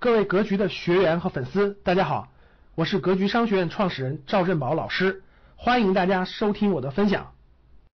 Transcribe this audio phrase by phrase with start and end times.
[0.00, 2.28] 各位格局的学员和粉丝，大家好，
[2.76, 5.24] 我是格局商学院创始人赵振宝老师，
[5.56, 7.32] 欢迎大家收听我的分享。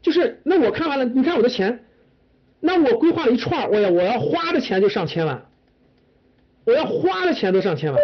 [0.00, 1.84] 就是那我看完了，你看我的钱，
[2.58, 5.44] 那我规划了一串，我要我要花的钱就上千万，
[6.64, 8.00] 我要花的钱都上千万，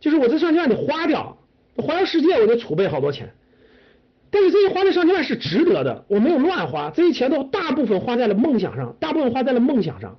[0.00, 1.36] 就是我这上千万得花掉，
[1.76, 3.34] 环游世界我得储备好多钱，
[4.30, 10.16] 但是这些花的上千万是值得的，我没有乱花，这些钱都大部分花在了梦想上，大部分花在了梦想上。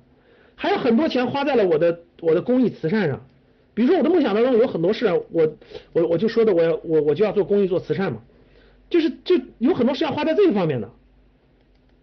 [0.54, 3.26] 还有很多钱花在了我的我的公益慈善上，
[3.74, 5.56] 比如说我的梦想当中有很多事，我
[5.92, 8.20] 我我就说的我要我我就要做公益做慈善嘛，
[8.88, 10.88] 就是就有很多事要花在这个方面的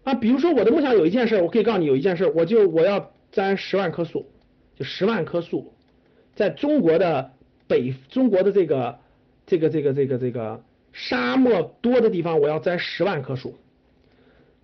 [0.04, 4.26] 啊，比如说我的梦想有一件事，我可以告诉你有一件事，我就我要栽十万棵树，
[4.76, 5.72] 就十万棵树，
[6.34, 7.30] 在中国的
[7.66, 8.98] 北中国的这个
[9.46, 13.56] 这个这个这个这个沙漠多的地方，我要栽十万棵树，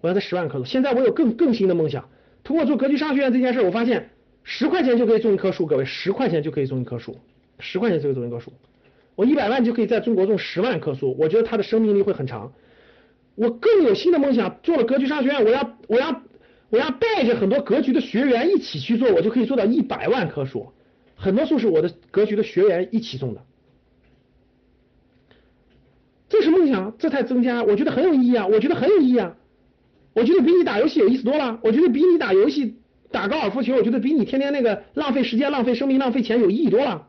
[0.02, 0.64] 我要栽十万棵树。
[0.66, 2.08] 现在我有更更新的梦想。
[2.44, 4.10] 通过做格局商学院这件事，我发现
[4.48, 7.18] 十块钱就可以种一棵树，各位十块钱就可以种一棵树，
[7.58, 8.52] 十块钱就可以种一棵树。
[9.16, 12.52] 我一百万就可以在中国种十万棵树，我觉得它的生命力会很长。
[13.34, 16.22] 我更有新的梦想，做了格局商学院，我要我要
[16.70, 20.72] 我要带着很多格局的学员一起去做，我就可以做到一百万棵树，
[21.16, 23.42] 很多树是我的格局的学员一起种的。
[26.28, 29.36] 这是梦想，这才增加，我觉得很有意义啊，我觉得很有意义啊。
[30.12, 31.58] 我觉得比你打游戏有意思多了。
[31.64, 32.76] 我觉得比你打游戏、
[33.10, 37.08] 打高尔夫球，我觉得比你天天那个浪费时间、浪费生命、浪费钱有意义多了。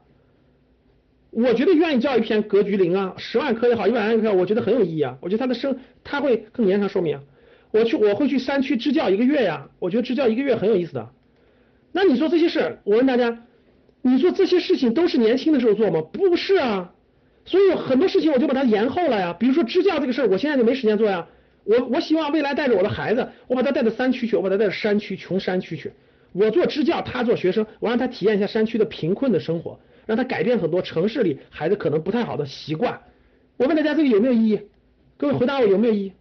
[1.30, 5.18] 我觉得愿意叫一片格局零啊，十万颗也好，一百万颗，我觉得很有意义啊。
[5.22, 7.20] 我觉得它的生，它会更延长寿命。
[7.72, 9.70] 我去，我会去山区支教一个月呀。
[9.80, 11.10] 我觉得支教一个月很有意思的。
[11.92, 13.44] 那你说这些事，我问大家，
[14.02, 16.02] 你说这些事情都是年轻的时候做吗？
[16.02, 16.94] 不是啊。
[17.46, 19.34] 所以很多事情我就把它延后了呀。
[19.34, 21.28] 比如说支教这个事儿，我现在就没时间做呀。
[21.68, 25.92] 我我希望未来带着我的孩子，我把他带到山区去，我把他带到山区穷山区去。
[26.32, 33.02] 我做支教，他做学生，我让他体验一下山区的贫困的生活，让他改变很多城市里孩子可能不太好的习惯。
[33.58, 34.62] 我问大家这个有没有意义？
[35.18, 36.14] 各位回答我有没有意义？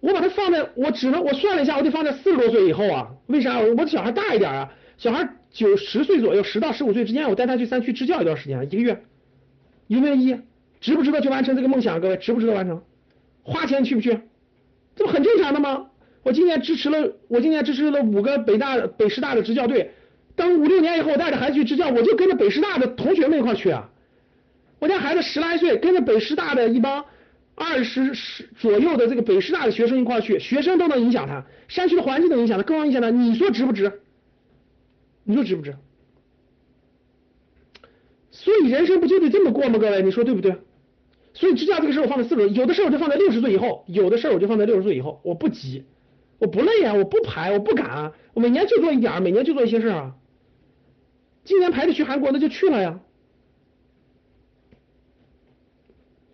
[0.00, 3.10] 我把他放在，我只能我算了一下，我得放在四十多岁以后啊。
[3.26, 3.58] 为啥？
[3.58, 9.02] 我的小孩大一点啊，小孩九十岁左右，十到十五岁之间，我带他去山区支教一段时间，一个月，
[9.86, 10.36] 有没有意义？
[10.80, 12.00] 值不值得去完成这个梦想？
[12.00, 12.82] 各位，值不值得完成？
[13.44, 14.18] 花钱去不去？
[14.96, 15.86] 这不很正常的吗？
[16.24, 19.92] 我今年支持了，我今年支持了五个北大、北师大的支教队。
[20.34, 23.90] 等五六年以后，我带着孩子去支教，我就跟着北师大的同学们一块去啊。
[24.78, 27.04] 我家孩子十来岁，跟着北师大的一帮
[27.54, 33.10] 二十十左右的这个北师大的学生一块去，学生都能影响他，山区的环境能影响他，更能影响他。
[33.10, 34.00] 你说值不值？
[35.22, 35.76] 你说值不值？
[38.30, 39.78] 所以人生不就得这么过吗？
[39.78, 40.56] 各位，你说对不对？
[41.34, 45.84] 所以支架这个事儿我放在四十，有的事儿我就放在六十岁以后，有的事儿我就放在六十岁以后，我不急，
[46.38, 50.16] 我不累啊，我不排，我不赶啊，我每年就做一点儿，每年就做一些事儿啊。
[51.42, 53.00] 今年排着去韩国，那就去了呀，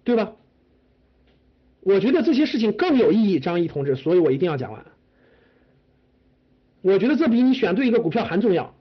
[0.05, 0.37] 对吧？
[1.81, 4.85] 我觉得这些事情更有意义，张毅同志，所以我一定要讲完。
[6.83, 8.75] 我觉得这比你选对一个股票还重要，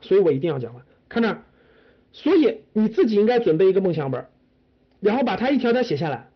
[0.00, 0.84] 所以我一定要讲完。
[1.08, 1.38] 看这，
[2.10, 4.26] 所以你自己应该准备一个梦想本。
[5.00, 6.28] 然后把它一条条写下来，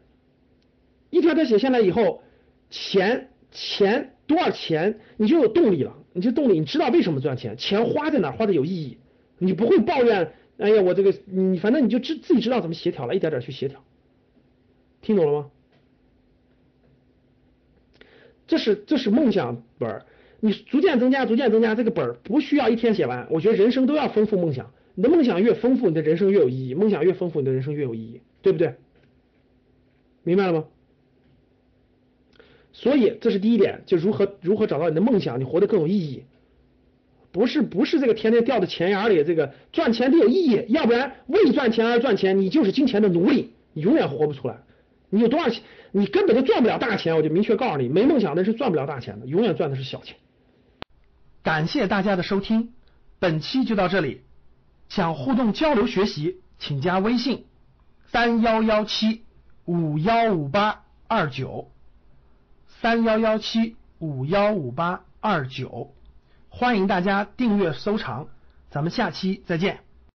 [1.10, 2.22] 一条条写下来以后，
[2.70, 8.98] 钱钱多少钱，你就有动力了，你就动力，你知道为什么赚钱，钱花在哪，花的有意义，
[9.38, 13.84] 你不会抱怨，哎呀，我这个，你反正你就知自己知道怎么协调了，一点点去协调，
[15.02, 15.50] 听懂了吗？
[18.46, 20.04] 这是这是梦想本儿，
[20.40, 28.20] 你逐渐增加，逐渐增加，这个本儿不需要一天写完，我觉得人生都要丰富梦想，你的梦想越丰富，你的人生越有意义，梦想越丰富，你的人生越有意义。
[28.42, 28.74] 对不对？
[30.22, 30.64] 明白了吗？
[32.74, 36.24] 所以这是第一点，就如何如何找到你的梦想，你活得更有意义。
[37.32, 44.58] 不是不是这个天天掉在钱眼里，这个赚钱得有意义，要不然为赚钱而赚钱，你就是金钱的奴隶，你永远活不出来。
[45.08, 47.16] 你有多少钱，你根本就赚不了大钱。
[47.16, 50.16] 我就明确告诉你，没梦想的是赚不了大钱的，永远赚的是小钱。
[51.42, 52.74] 感谢大家的收听，
[53.18, 54.20] 本期就到这里。
[54.88, 57.46] 想互动交流学习，请加微信。
[58.06, 59.24] 三幺幺七
[59.64, 61.70] 五幺五八二九，
[62.80, 65.92] 三幺幺七五幺五八二九，
[66.48, 68.28] 欢迎大家订阅收藏，
[68.70, 69.83] 咱们下期再见。